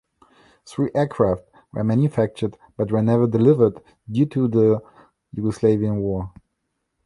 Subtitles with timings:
[0.65, 4.81] Three aircraft were manufactured but were never delivered due to the
[5.37, 6.33] Yugoslavin War.